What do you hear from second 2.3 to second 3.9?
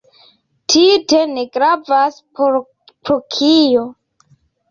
pro kio.